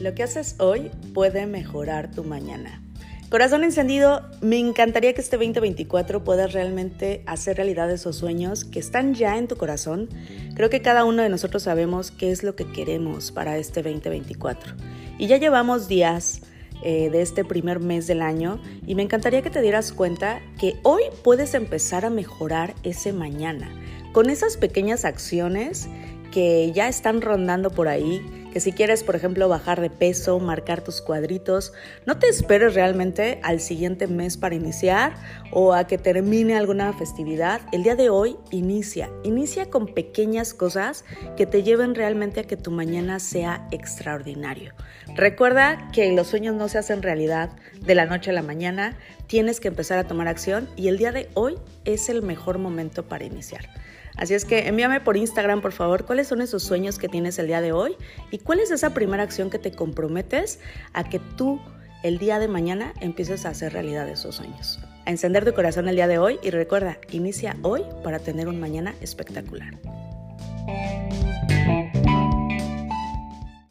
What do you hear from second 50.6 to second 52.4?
y el día de hoy es el